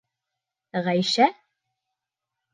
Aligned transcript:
Ғәйшә? 0.87 1.29